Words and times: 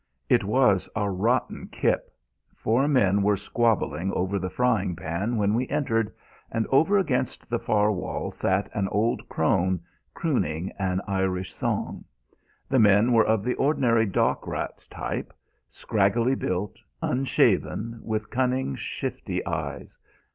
It 0.29 0.43
was 0.43 0.89
a 0.95 1.11
rotten 1.11 1.67
kip. 1.67 2.11
Four 2.55 2.87
men 2.87 3.21
were 3.21 3.37
squabbling 3.37 4.11
over 4.13 4.39
the 4.39 4.49
frying 4.49 4.95
pan 4.95 5.37
when 5.37 5.53
we 5.53 5.67
entered, 5.67 6.11
and 6.49 6.65
over 6.71 6.97
against 6.97 7.47
the 7.51 7.59
far 7.59 7.91
wall 7.91 8.31
sat 8.31 8.67
an 8.73 8.87
old 8.87 9.29
crone, 9.29 9.79
crooning 10.15 10.71
an 10.79 11.01
Irish 11.05 11.53
song. 11.53 12.03
The 12.67 12.79
men 12.79 13.13
were 13.13 13.25
of 13.27 13.43
the 13.43 13.53
ordinary 13.53 14.07
dock 14.07 14.47
rat 14.47 14.87
type, 14.89 15.33
scraggily 15.69 16.33
built, 16.33 16.77
unshaven, 17.03 17.99
with 18.01 18.31
cunning, 18.31 18.73
shifty 18.77 19.45
eyes. 19.45 19.99